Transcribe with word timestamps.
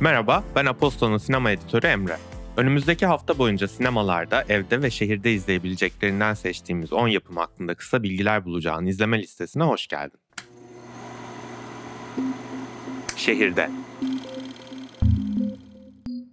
Merhaba, 0.00 0.44
ben 0.54 0.66
Aposto'nun 0.66 1.18
sinema 1.18 1.50
editörü 1.50 1.86
Emre. 1.86 2.16
Önümüzdeki 2.56 3.06
hafta 3.06 3.38
boyunca 3.38 3.68
sinemalarda, 3.68 4.44
evde 4.48 4.82
ve 4.82 4.90
şehirde 4.90 5.32
izleyebileceklerinden 5.32 6.34
seçtiğimiz 6.34 6.92
10 6.92 7.08
yapım 7.08 7.36
hakkında 7.36 7.74
kısa 7.74 8.02
bilgiler 8.02 8.44
bulacağın 8.44 8.86
izleme 8.86 9.22
listesine 9.22 9.62
hoş 9.62 9.86
geldin. 9.86 10.20
Şehirde 13.16 13.70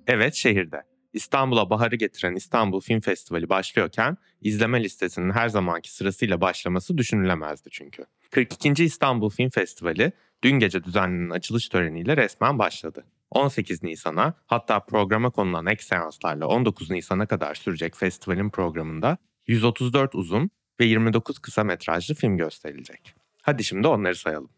Evet, 0.07 0.34
şehirde. 0.36 0.82
İstanbul'a 1.13 1.70
baharı 1.70 1.95
getiren 1.95 2.36
İstanbul 2.36 2.82
Film 2.82 3.02
Festivali 3.02 3.50
başlıyorken 3.50 4.18
izleme 4.41 4.84
listesinin 4.84 5.32
her 5.32 5.50
zamanki 5.50 5.93
sırasıyla 5.93 6.41
başlaması 6.41 6.97
düşünülemezdi 6.97 7.70
çünkü. 7.71 8.05
42. 8.32 8.84
İstanbul 8.84 9.30
Film 9.30 9.50
Festivali 9.50 10.12
dün 10.44 10.59
gece 10.59 10.84
düzenlenen 10.84 11.30
açılış 11.30 11.70
töreniyle 11.70 12.18
resmen 12.18 12.59
başladı. 12.59 13.05
18 13.31 13.84
Nisan'a 13.84 14.34
hatta 14.45 14.79
programa 14.79 15.29
konulan 15.29 15.65
ek 15.65 15.84
seanslarla 15.84 16.47
19 16.47 16.89
Nisan'a 16.89 17.25
kadar 17.25 17.55
sürecek 17.55 17.95
festivalin 17.95 18.49
programında 18.49 19.17
134 19.48 20.15
uzun 20.15 20.49
ve 20.79 20.85
29 20.85 21.39
kısa 21.39 21.63
metrajlı 21.63 22.15
film 22.15 22.38
gösterilecek. 22.38 23.15
Hadi 23.41 23.63
şimdi 23.63 23.88
onları 23.88 24.15
sayalım. 24.15 24.49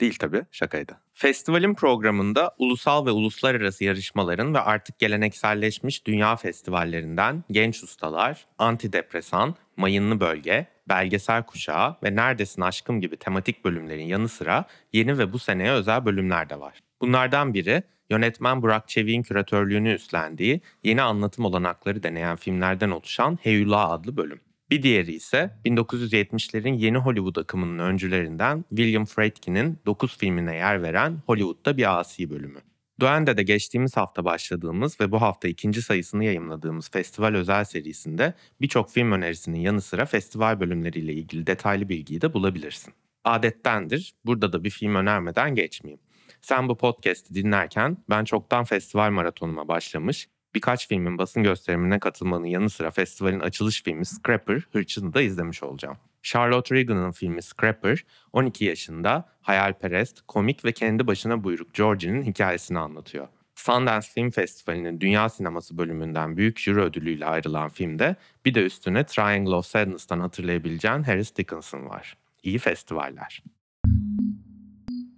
Değil 0.00 0.16
tabii, 0.18 0.42
şakaydı. 0.50 1.00
Festivalin 1.14 1.74
programında 1.74 2.54
ulusal 2.58 3.06
ve 3.06 3.10
uluslararası 3.10 3.84
yarışmaların 3.84 4.54
ve 4.54 4.60
artık 4.60 4.98
gelenekselleşmiş 4.98 6.06
dünya 6.06 6.36
festivallerinden 6.36 7.44
genç 7.50 7.82
ustalar, 7.82 8.46
antidepresan, 8.58 9.54
mayınlı 9.76 10.20
bölge, 10.20 10.66
belgesel 10.88 11.42
kuşağı 11.42 11.96
ve 12.02 12.16
neredesin 12.16 12.62
aşkım 12.62 13.00
gibi 13.00 13.16
tematik 13.16 13.64
bölümlerin 13.64 14.04
yanı 14.04 14.28
sıra 14.28 14.64
yeni 14.92 15.18
ve 15.18 15.32
bu 15.32 15.38
seneye 15.38 15.70
özel 15.70 16.04
bölümler 16.04 16.50
de 16.50 16.60
var. 16.60 16.78
Bunlardan 17.00 17.54
biri 17.54 17.82
yönetmen 18.10 18.62
Burak 18.62 18.88
Çevik'in 18.88 19.22
küratörlüğünü 19.22 19.94
üstlendiği 19.94 20.60
yeni 20.84 21.02
anlatım 21.02 21.44
olanakları 21.44 22.02
deneyen 22.02 22.36
filmlerden 22.36 22.90
oluşan 22.90 23.38
Heyula 23.42 23.90
adlı 23.90 24.16
bölüm. 24.16 24.40
Bir 24.70 24.82
diğeri 24.82 25.12
ise 25.12 25.50
1970'lerin 25.64 26.76
yeni 26.76 26.98
Hollywood 26.98 27.36
akımının 27.36 27.78
öncülerinden 27.78 28.64
William 28.68 29.04
Friedkin'in 29.04 29.78
9 29.86 30.18
filmine 30.18 30.56
yer 30.56 30.82
veren 30.82 31.18
Hollywood'da 31.26 31.76
bir 31.76 32.00
asi 32.00 32.30
bölümü. 32.30 32.58
Duende'de 33.00 33.42
geçtiğimiz 33.42 33.96
hafta 33.96 34.24
başladığımız 34.24 35.00
ve 35.00 35.12
bu 35.12 35.20
hafta 35.20 35.48
ikinci 35.48 35.82
sayısını 35.82 36.24
yayımladığımız 36.24 36.90
festival 36.90 37.34
özel 37.34 37.64
serisinde 37.64 38.34
birçok 38.60 38.90
film 38.90 39.12
önerisinin 39.12 39.60
yanı 39.60 39.80
sıra 39.80 40.06
festival 40.06 40.60
bölümleriyle 40.60 41.12
ilgili 41.12 41.46
detaylı 41.46 41.88
bilgiyi 41.88 42.20
de 42.20 42.34
bulabilirsin. 42.34 42.94
Adettendir, 43.24 44.14
burada 44.24 44.52
da 44.52 44.64
bir 44.64 44.70
film 44.70 44.94
önermeden 44.94 45.54
geçmeyeyim. 45.54 46.00
Sen 46.46 46.68
bu 46.68 46.76
podcast'i 46.76 47.34
dinlerken 47.34 47.96
ben 48.10 48.24
çoktan 48.24 48.64
festival 48.64 49.10
maratonuma 49.10 49.68
başlamış, 49.68 50.28
birkaç 50.54 50.88
filmin 50.88 51.18
basın 51.18 51.42
gösterimine 51.42 51.98
katılmanın 51.98 52.44
yanı 52.44 52.70
sıra 52.70 52.90
festivalin 52.90 53.40
açılış 53.40 53.82
filmi 53.82 54.06
Scrapper, 54.06 54.62
Hırçın'ı 54.72 55.14
da 55.14 55.22
izlemiş 55.22 55.62
olacağım. 55.62 55.96
Charlotte 56.22 56.74
Regan'ın 56.74 57.10
filmi 57.10 57.42
Scrapper, 57.42 58.04
12 58.32 58.64
yaşında, 58.64 59.28
hayalperest, 59.42 60.20
komik 60.28 60.64
ve 60.64 60.72
kendi 60.72 61.06
başına 61.06 61.44
buyruk 61.44 61.74
Georgie'nin 61.74 62.22
hikayesini 62.22 62.78
anlatıyor. 62.78 63.28
Sundance 63.54 64.08
Film 64.14 64.30
Festivali'nin 64.30 65.00
Dünya 65.00 65.28
Sineması 65.28 65.78
bölümünden 65.78 66.36
büyük 66.36 66.58
jüri 66.58 66.80
ödülüyle 66.80 67.26
ayrılan 67.26 67.68
filmde 67.68 68.16
bir 68.44 68.54
de 68.54 68.62
üstüne 68.62 69.06
Triangle 69.06 69.54
of 69.54 69.66
Sadness'tan 69.66 70.20
hatırlayabileceğin 70.20 71.02
Harris 71.02 71.36
Dickinson 71.36 71.88
var. 71.88 72.16
İyi 72.42 72.58
festivaller. 72.58 73.42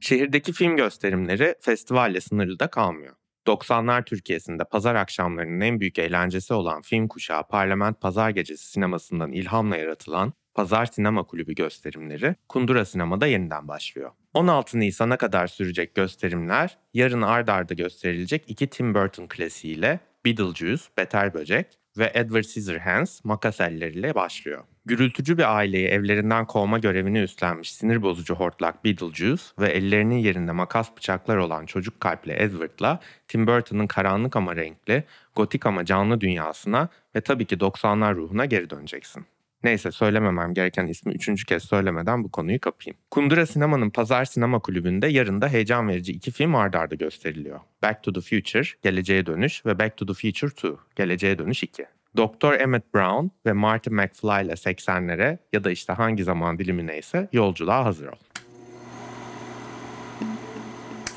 Şehirdeki 0.01 0.53
film 0.53 0.77
gösterimleri 0.77 1.55
festivalle 1.61 2.21
sınırlı 2.21 2.59
da 2.59 2.67
kalmıyor. 2.69 3.15
90'lar 3.47 4.05
Türkiye'sinde 4.05 4.65
pazar 4.65 4.95
akşamlarının 4.95 5.61
en 5.61 5.81
büyük 5.81 5.99
eğlencesi 5.99 6.55
olan 6.55 6.83
film 6.83 7.09
kuşağı 7.09 7.49
Parlament 7.49 8.00
Pazar 8.00 8.31
Gecesi 8.31 8.71
sinemasından 8.71 9.33
ilhamla 9.33 9.77
yaratılan 9.77 10.33
Pazar 10.55 10.87
Sinema 10.87 11.22
Kulübü 11.22 11.55
gösterimleri 11.55 12.34
Kundura 12.49 12.84
Sinema'da 12.84 13.27
yeniden 13.27 13.69
başlıyor. 13.69 14.11
16 14.34 14.81
Nisan'a 14.81 15.17
kadar 15.17 15.47
sürecek 15.47 15.95
gösterimler 15.95 16.78
yarın 16.95 17.22
ard 17.22 17.49
arda 17.49 17.75
gösterilecek 17.75 18.45
iki 18.49 18.67
Tim 18.67 18.95
Burton 18.95 19.27
klasiğiyle 19.27 20.01
Beetlejuice, 20.25 20.83
Beter 20.99 21.34
Böcek 21.34 21.67
ve 21.99 22.11
Edward 22.15 22.45
Scissorhands 22.45 23.25
makas 23.25 23.61
elleriyle 23.61 24.15
başlıyor. 24.15 24.65
Gürültücü 24.88 25.38
bir 25.38 25.56
aileyi 25.56 25.87
evlerinden 25.87 26.47
kovma 26.47 26.78
görevini 26.78 27.19
üstlenmiş 27.19 27.72
sinir 27.72 28.03
bozucu 28.03 28.34
hortlak 28.34 28.84
Beetlejuice 28.84 29.43
ve 29.59 29.69
ellerinin 29.69 30.19
yerinde 30.19 30.53
makas 30.53 30.97
bıçaklar 30.97 31.37
olan 31.37 31.66
çocuk 31.66 32.00
kalpli 32.00 32.32
Edward'la 32.32 33.00
Tim 33.28 33.47
Burton'ın 33.47 33.87
karanlık 33.87 34.37
ama 34.37 34.56
renkli, 34.56 35.04
gotik 35.37 35.66
ama 35.66 35.84
canlı 35.84 36.21
dünyasına 36.21 36.88
ve 37.16 37.21
tabii 37.21 37.44
ki 37.44 37.56
90'lar 37.56 38.15
ruhuna 38.15 38.44
geri 38.44 38.71
döneceksin. 38.71 39.27
Neyse 39.65 39.91
söylememem 39.93 40.54
gereken 40.54 40.87
ismi 40.87 41.12
üçüncü 41.12 41.44
kez 41.44 41.62
söylemeden 41.62 42.25
bu 42.25 42.31
konuyu 42.31 42.60
kapayım. 42.60 42.98
Kundura 43.10 43.47
Sinema'nın 43.47 43.91
Pazar 43.91 44.25
Sinema 44.25 44.59
Kulübü'nde 44.59 45.06
yarın 45.06 45.41
da 45.41 45.48
heyecan 45.48 45.88
verici 45.88 46.12
iki 46.12 46.31
film 46.31 46.54
ardarda 46.54 46.78
arda 46.78 46.94
gösteriliyor. 46.94 47.60
Back 47.82 48.03
to 48.03 48.12
the 48.12 48.21
Future, 48.21 48.69
Geleceğe 48.82 49.27
Dönüş 49.27 49.66
ve 49.66 49.78
Back 49.78 49.97
to 49.97 50.06
the 50.06 50.12
Future 50.12 50.50
2, 50.50 50.69
Geleceğe 50.97 51.38
Dönüş 51.38 51.62
2. 51.62 51.87
Doktor 52.19 52.61
Emmett 52.61 52.95
Brown 52.95 53.31
ve 53.47 53.53
Marty 53.53 53.91
McFly 53.91 54.45
ile 54.45 54.53
80'lere 54.53 55.39
ya 55.53 55.65
da 55.65 55.71
işte 55.71 55.93
hangi 55.93 56.25
zaman 56.25 56.59
dilimi 56.59 56.87
neyse 56.87 57.29
yolculuğa 57.33 57.84
hazır 57.84 58.06
ol. 58.06 58.17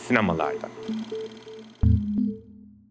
Sinemalarda. 0.08 0.70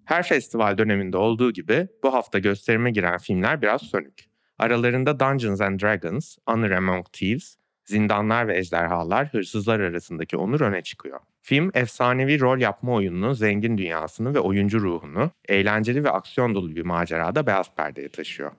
Her 0.05 0.23
festival 0.23 0.79
döneminde 0.79 1.17
olduğu 1.17 1.53
gibi 1.53 1.89
bu 2.03 2.15
hafta 2.15 2.39
gösterime 2.39 2.91
giren 2.91 3.19
filmler 3.19 3.63
biraz 3.63 3.83
sönük. 3.83 4.25
Aralarında 4.59 5.21
Dungeons 5.21 5.61
and 5.61 5.81
Dragons, 5.81 6.37
Honor 6.47 6.71
Among 6.71 7.07
Thieves, 7.13 7.57
Zindanlar 7.85 8.49
ve 8.49 8.59
Ejderhalar, 8.59 9.29
Hırsızlar 9.29 9.81
arasındaki 9.81 10.37
onur 10.37 10.61
öne 10.61 10.83
çıkıyor. 10.83 11.21
Film, 11.43 11.71
efsanevi 11.75 12.41
rol 12.41 12.59
yapma 12.59 12.93
oyununun 12.93 13.33
zengin 13.33 13.79
dünyasını 13.79 14.35
ve 14.35 14.41
oyuncu 14.41 14.81
ruhunu, 14.81 15.31
eğlenceli 15.49 16.05
ve 16.05 16.11
aksiyon 16.11 16.55
dolu 16.55 16.77
bir 16.77 16.85
macerada 16.85 17.47
beyaz 17.47 17.75
perdeye 17.75 18.09
taşıyor. 18.09 18.53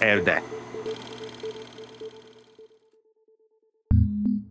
Evde 0.00 0.42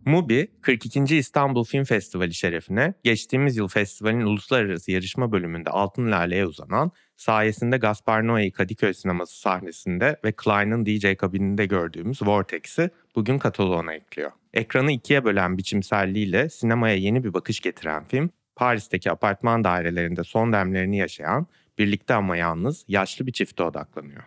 Mubi, 0.06 0.48
42. 0.62 1.16
İstanbul 1.16 1.64
Film 1.64 1.84
Festivali 1.84 2.34
şerefine 2.34 2.94
geçtiğimiz 3.04 3.56
yıl 3.56 3.68
festivalin 3.68 4.20
uluslararası 4.20 4.92
yarışma 4.92 5.32
bölümünde 5.32 5.70
Altın 5.70 6.10
Lale'ye 6.10 6.46
uzanan, 6.46 6.92
sayesinde 7.16 7.76
Gaspar 7.76 8.22
Noé 8.22 8.50
Kadıköy 8.50 8.94
sineması 8.94 9.40
sahnesinde 9.40 10.16
ve 10.24 10.32
Klein'ın 10.32 10.86
DJ 10.86 11.16
kabininde 11.16 11.66
gördüğümüz 11.66 12.22
Vortex'i 12.22 12.90
bugün 13.16 13.38
kataloğuna 13.38 13.94
ekliyor. 13.94 14.30
Ekranı 14.54 14.92
ikiye 14.92 15.24
bölen 15.24 15.58
biçimselliğiyle 15.58 16.48
sinemaya 16.48 16.96
yeni 16.96 17.24
bir 17.24 17.34
bakış 17.34 17.60
getiren 17.60 18.04
film, 18.04 18.30
Paris'teki 18.56 19.10
apartman 19.10 19.64
dairelerinde 19.64 20.24
son 20.24 20.52
demlerini 20.52 20.98
yaşayan, 20.98 21.46
birlikte 21.78 22.14
ama 22.14 22.36
yalnız 22.36 22.84
yaşlı 22.88 23.26
bir 23.26 23.32
çifte 23.32 23.62
odaklanıyor. 23.62 24.22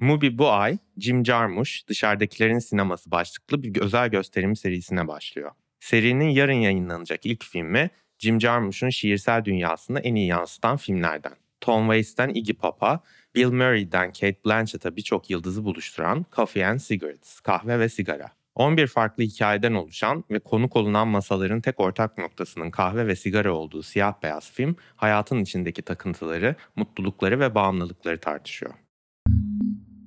Mubi 0.00 0.38
bu 0.38 0.50
ay 0.50 0.78
Jim 0.98 1.24
Jarmusch 1.24 1.88
Dışarıdakilerin 1.88 2.58
Sineması 2.58 3.10
başlıklı 3.10 3.62
bir 3.62 3.80
özel 3.80 4.08
gösterim 4.08 4.56
serisine 4.56 5.08
başlıyor. 5.08 5.50
Serinin 5.80 6.28
yarın 6.28 6.52
yayınlanacak 6.52 7.26
ilk 7.26 7.44
filmi 7.44 7.90
Jim 8.18 8.40
Jarmusch'un 8.40 8.90
şiirsel 8.90 9.44
dünyasını 9.44 10.00
en 10.00 10.14
iyi 10.14 10.26
yansıtan 10.26 10.76
filmlerden. 10.76 11.32
Tom 11.60 11.82
Waits'ten 11.82 12.28
Iggy 12.28 12.52
Pop'a, 12.52 13.00
Bill 13.34 13.50
Murray'den 13.50 14.12
Kate 14.12 14.44
Blanchett'a 14.46 14.96
birçok 14.96 15.30
yıldızı 15.30 15.64
buluşturan 15.64 16.26
Coffee 16.32 16.66
and 16.66 16.80
Cigarettes, 16.80 17.40
kahve 17.40 17.78
ve 17.78 17.88
sigara. 17.88 18.28
11 18.54 18.86
farklı 18.86 19.22
hikayeden 19.22 19.74
oluşan 19.74 20.24
ve 20.30 20.38
konuk 20.38 20.76
olunan 20.76 21.08
masaların 21.08 21.60
tek 21.60 21.80
ortak 21.80 22.18
noktasının 22.18 22.70
kahve 22.70 23.06
ve 23.06 23.16
sigara 23.16 23.52
olduğu 23.52 23.82
siyah 23.82 24.22
beyaz 24.22 24.50
film, 24.52 24.76
hayatın 24.96 25.38
içindeki 25.38 25.82
takıntıları, 25.82 26.56
mutlulukları 26.76 27.40
ve 27.40 27.54
bağımlılıkları 27.54 28.20
tartışıyor. 28.20 28.74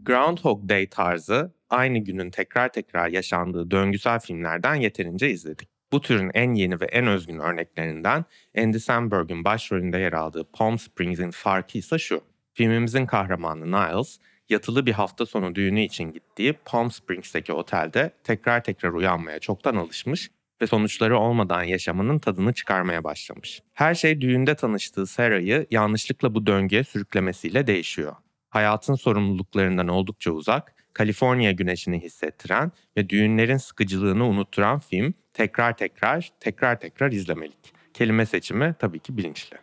Groundhog 0.09 0.69
Day 0.69 0.87
tarzı 0.87 1.53
aynı 1.69 1.97
günün 1.97 2.29
tekrar 2.29 2.69
tekrar 2.69 3.07
yaşandığı 3.07 3.71
döngüsel 3.71 4.19
filmlerden 4.19 4.75
yeterince 4.75 5.29
izledik. 5.29 5.69
Bu 5.91 6.01
türün 6.01 6.31
en 6.33 6.53
yeni 6.53 6.81
ve 6.81 6.85
en 6.85 7.07
özgün 7.07 7.39
örneklerinden 7.39 8.25
Andy 8.57 8.79
Samberg'in 8.79 9.43
başrolünde 9.43 9.97
yer 9.97 10.13
aldığı 10.13 10.51
Palm 10.51 10.79
Springs'in 10.79 11.31
farkı 11.31 11.77
ise 11.77 11.99
şu. 11.99 12.21
Filmimizin 12.53 13.05
kahramanı 13.05 13.65
Niles, 13.65 14.17
yatılı 14.49 14.85
bir 14.85 14.91
hafta 14.91 15.25
sonu 15.25 15.55
düğünü 15.55 15.81
için 15.81 16.13
gittiği 16.13 16.53
Palm 16.65 16.91
Springs'teki 16.91 17.53
otelde 17.53 18.11
tekrar 18.23 18.63
tekrar 18.63 18.89
uyanmaya 18.89 19.39
çoktan 19.39 19.75
alışmış 19.75 20.31
ve 20.61 20.67
sonuçları 20.67 21.17
olmadan 21.17 21.63
yaşamının 21.63 22.19
tadını 22.19 22.53
çıkarmaya 22.53 23.03
başlamış. 23.03 23.61
Her 23.73 23.95
şey 23.95 24.21
düğünde 24.21 24.55
tanıştığı 24.55 25.07
Sarah'yı 25.07 25.67
yanlışlıkla 25.71 26.35
bu 26.35 26.45
döngüye 26.45 26.83
sürüklemesiyle 26.83 27.67
değişiyor 27.67 28.15
hayatın 28.49 28.95
sorumluluklarından 28.95 29.87
oldukça 29.87 30.31
uzak, 30.31 30.75
Kaliforniya 30.93 31.51
güneşini 31.51 32.01
hissettiren 32.01 32.71
ve 32.97 33.09
düğünlerin 33.09 33.57
sıkıcılığını 33.57 34.25
unutturan 34.25 34.79
film 34.79 35.13
tekrar 35.33 35.77
tekrar, 35.77 36.29
tekrar 36.39 36.79
tekrar 36.79 37.11
izlemelik. 37.11 37.73
Kelime 37.93 38.25
seçimi 38.25 38.75
tabii 38.79 38.99
ki 38.99 39.17
bilinçli. 39.17 39.57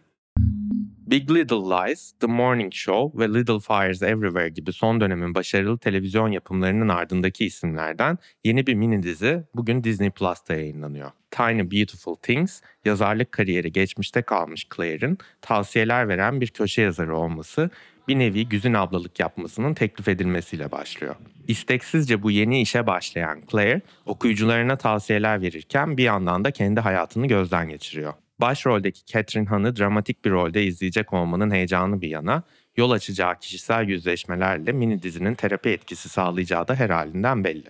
Big 1.06 1.30
Little 1.30 1.56
Lies, 1.56 2.12
The 2.20 2.26
Morning 2.26 2.72
Show 2.72 3.18
ve 3.18 3.38
Little 3.38 3.60
Fires 3.60 4.02
Everywhere 4.02 4.48
gibi 4.48 4.72
son 4.72 5.00
dönemin 5.00 5.34
başarılı 5.34 5.78
televizyon 5.78 6.28
yapımlarının 6.28 6.88
ardındaki 6.88 7.46
isimlerden 7.46 8.18
yeni 8.44 8.66
bir 8.66 8.74
mini 8.74 9.02
dizi 9.02 9.42
bugün 9.54 9.84
Disney 9.84 10.10
Plus'ta 10.10 10.54
yayınlanıyor. 10.54 11.10
Tiny 11.30 11.70
Beautiful 11.70 12.14
Things, 12.14 12.60
yazarlık 12.84 13.32
kariyeri 13.32 13.72
geçmişte 13.72 14.22
kalmış 14.22 14.66
Claire'ın 14.76 15.18
tavsiyeler 15.40 16.08
veren 16.08 16.40
bir 16.40 16.48
köşe 16.48 16.82
yazarı 16.82 17.16
olması 17.16 17.70
bir 18.08 18.18
nevi 18.18 18.48
güzün 18.48 18.74
ablalık 18.74 19.20
yapmasının 19.20 19.74
teklif 19.74 20.08
edilmesiyle 20.08 20.72
başlıyor. 20.72 21.16
İsteksizce 21.48 22.22
bu 22.22 22.30
yeni 22.30 22.60
işe 22.60 22.86
başlayan 22.86 23.42
Claire, 23.50 23.80
okuyucularına 24.06 24.76
tavsiyeler 24.76 25.42
verirken 25.42 25.96
bir 25.96 26.02
yandan 26.02 26.44
da 26.44 26.50
kendi 26.50 26.80
hayatını 26.80 27.26
gözden 27.26 27.68
geçiriyor. 27.68 28.14
Başroldeki 28.40 29.06
Catherine 29.06 29.48
Hahn'ı 29.48 29.76
dramatik 29.76 30.24
bir 30.24 30.30
rolde 30.30 30.64
izleyecek 30.64 31.12
olmanın 31.12 31.50
heyecanı 31.50 32.00
bir 32.00 32.08
yana, 32.08 32.42
yol 32.76 32.90
açacağı 32.90 33.38
kişisel 33.38 33.88
yüzleşmelerle 33.88 34.72
mini 34.72 35.02
dizinin 35.02 35.34
terapi 35.34 35.68
etkisi 35.68 36.08
sağlayacağı 36.08 36.68
da 36.68 36.74
her 36.74 36.90
halinden 36.90 37.44
belli. 37.44 37.68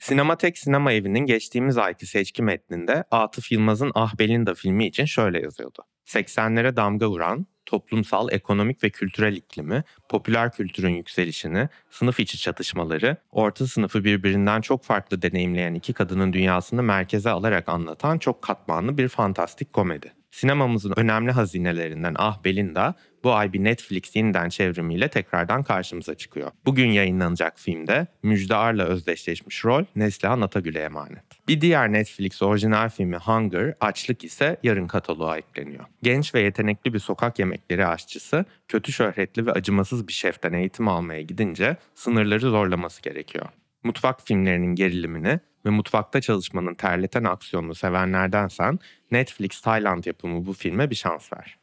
Sinematek 0.00 0.58
Sinema 0.58 0.92
Evi'nin 0.92 1.26
geçtiğimiz 1.26 1.78
ayki 1.78 2.06
seçki 2.06 2.42
metninde 2.42 3.04
Atıf 3.10 3.52
Yılmaz'ın 3.52 3.92
Ah 3.94 4.18
Belinda 4.18 4.54
filmi 4.54 4.86
için 4.86 5.04
şöyle 5.04 5.42
yazıyordu. 5.42 5.82
80'lere 6.06 6.76
damga 6.76 7.08
vuran, 7.10 7.46
toplumsal, 7.66 8.28
ekonomik 8.32 8.84
ve 8.84 8.90
kültürel 8.90 9.36
iklimi, 9.36 9.84
popüler 10.08 10.52
kültürün 10.52 10.94
yükselişini, 10.94 11.68
sınıf 11.90 12.20
içi 12.20 12.38
çatışmaları, 12.38 13.16
orta 13.30 13.66
sınıfı 13.66 14.04
birbirinden 14.04 14.60
çok 14.60 14.84
farklı 14.84 15.22
deneyimleyen 15.22 15.74
iki 15.74 15.92
kadının 15.92 16.32
dünyasını 16.32 16.82
merkeze 16.82 17.30
alarak 17.30 17.68
anlatan 17.68 18.18
çok 18.18 18.42
katmanlı 18.42 18.98
bir 18.98 19.08
fantastik 19.08 19.72
komedi. 19.72 20.12
Sinemamızın 20.36 20.92
önemli 20.96 21.32
hazinelerinden 21.32 22.14
Ah 22.18 22.44
Belinda 22.44 22.94
bu 23.24 23.34
ay 23.34 23.52
bir 23.52 23.64
Netflix 23.64 24.16
yeniden 24.16 24.48
çevrimiyle 24.48 25.08
tekrardan 25.08 25.62
karşımıza 25.62 26.14
çıkıyor. 26.14 26.50
Bugün 26.66 26.90
yayınlanacak 26.90 27.58
filmde 27.58 28.06
Müjde 28.22 28.54
Ar'la 28.56 28.84
özdeşleşmiş 28.84 29.64
rol 29.64 29.84
Neslihan 29.96 30.40
Atagül'e 30.40 30.80
emanet. 30.80 31.48
Bir 31.48 31.60
diğer 31.60 31.92
Netflix 31.92 32.42
orijinal 32.42 32.88
filmi 32.88 33.16
Hunger, 33.16 33.74
Açlık 33.80 34.24
ise 34.24 34.56
yarın 34.62 34.86
kataloğa 34.86 35.38
ekleniyor. 35.38 35.84
Genç 36.02 36.34
ve 36.34 36.40
yetenekli 36.40 36.94
bir 36.94 36.98
sokak 36.98 37.38
yemekleri 37.38 37.86
aşçısı, 37.86 38.44
kötü 38.68 38.92
şöhretli 38.92 39.46
ve 39.46 39.52
acımasız 39.52 40.08
bir 40.08 40.12
şeften 40.12 40.52
eğitim 40.52 40.88
almaya 40.88 41.22
gidince 41.22 41.76
sınırları 41.94 42.50
zorlaması 42.50 43.02
gerekiyor. 43.02 43.46
Mutfak 43.84 44.26
filmlerinin 44.26 44.74
gerilimini 44.74 45.40
ve 45.66 45.70
mutfakta 45.70 46.20
çalışmanın 46.20 46.74
terleten 46.74 47.24
aksiyonunu 47.24 47.74
sevenlerdensen 47.74 48.78
Netflix 49.10 49.60
Tayland 49.60 50.04
yapımı 50.04 50.46
bu 50.46 50.52
filme 50.52 50.90
bir 50.90 50.94
şans 50.94 51.32
ver. 51.32 51.58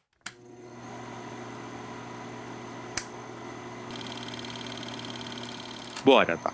Bu 6.05 6.17
arada 6.17 6.51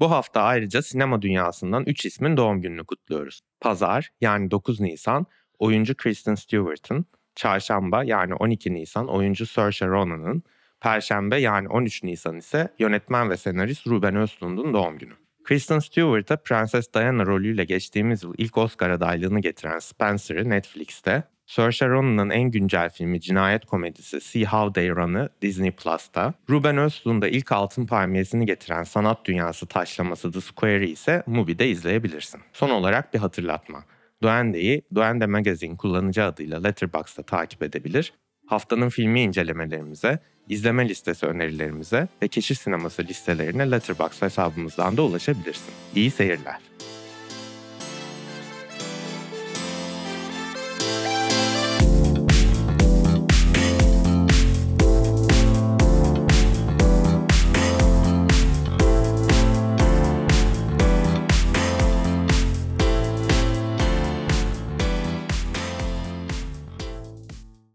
Bu 0.00 0.10
hafta 0.10 0.42
ayrıca 0.42 0.82
sinema 0.82 1.22
dünyasından 1.22 1.84
3 1.86 2.06
ismin 2.06 2.36
doğum 2.36 2.60
gününü 2.60 2.84
kutluyoruz. 2.84 3.40
Pazar 3.60 4.10
yani 4.20 4.50
9 4.50 4.80
Nisan 4.80 5.26
oyuncu 5.58 5.96
Kristen 5.96 6.34
Stewart'ın, 6.34 7.06
Çarşamba 7.34 8.04
yani 8.04 8.34
12 8.34 8.74
Nisan 8.74 9.08
oyuncu 9.08 9.46
Saoirse 9.46 9.86
Ronan'ın, 9.86 10.42
Perşembe 10.80 11.36
yani 11.36 11.68
13 11.68 12.02
Nisan 12.02 12.36
ise 12.36 12.68
yönetmen 12.78 13.30
ve 13.30 13.36
senarist 13.36 13.86
Ruben 13.86 14.16
Östlund'un 14.16 14.74
doğum 14.74 14.98
günü. 14.98 15.12
Kristen 15.44 15.78
Stewart'a 15.78 16.36
Prenses 16.36 16.94
Diana 16.94 17.26
rolüyle 17.26 17.64
geçtiğimiz 17.64 18.22
yıl 18.22 18.34
ilk 18.38 18.58
Oscar 18.58 18.90
adaylığını 18.90 19.40
getiren 19.40 19.78
Spencer'ı 19.78 20.50
Netflix'te, 20.50 21.22
Saoirse 21.46 21.88
Ronan'ın 21.88 22.30
en 22.30 22.50
güncel 22.50 22.90
filmi 22.90 23.20
cinayet 23.20 23.66
komedisi 23.66 24.20
See 24.20 24.44
How 24.44 24.80
They 24.80 24.90
Run'ı 24.90 25.28
Disney 25.42 25.70
Plus'ta, 25.70 26.34
Ruben 26.50 26.78
Östlund'a 26.78 27.28
ilk 27.28 27.52
altın 27.52 27.86
palmiyesini 27.86 28.46
getiren 28.46 28.82
sanat 28.82 29.24
dünyası 29.24 29.66
taşlaması 29.66 30.32
The 30.32 30.40
Square'i 30.40 30.90
ise 30.90 31.22
Mubi'de 31.26 31.68
izleyebilirsin. 31.68 32.40
Son 32.52 32.70
olarak 32.70 33.14
bir 33.14 33.18
hatırlatma. 33.18 33.84
Duende'yi 34.22 34.82
Duende 34.94 35.26
Magazine 35.26 35.76
kullanıcı 35.76 36.24
adıyla 36.24 36.62
Letterboxd'da 36.62 37.22
takip 37.22 37.62
edebilir, 37.62 38.12
haftanın 38.48 38.88
filmi 38.88 39.22
incelemelerimize, 39.22 40.18
izleme 40.48 40.88
listesi 40.88 41.26
önerilerimize 41.26 42.08
ve 42.22 42.28
keşif 42.28 42.58
sineması 42.58 43.02
listelerine 43.04 43.70
Letterboxd 43.70 44.22
hesabımızdan 44.22 44.96
da 44.96 45.02
ulaşabilirsin. 45.02 45.74
İyi 45.94 46.10
seyirler. 46.10 46.58